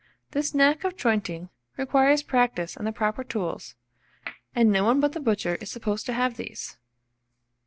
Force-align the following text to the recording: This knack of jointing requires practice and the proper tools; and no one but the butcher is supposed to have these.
This 0.31 0.55
knack 0.55 0.83
of 0.83 0.97
jointing 0.97 1.49
requires 1.77 2.23
practice 2.23 2.75
and 2.75 2.87
the 2.87 2.91
proper 2.91 3.23
tools; 3.23 3.75
and 4.55 4.71
no 4.71 4.83
one 4.83 4.99
but 4.99 5.11
the 5.13 5.19
butcher 5.19 5.59
is 5.61 5.69
supposed 5.69 6.07
to 6.07 6.13
have 6.13 6.37
these. 6.37 6.79